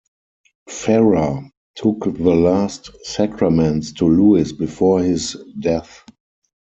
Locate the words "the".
2.05-2.33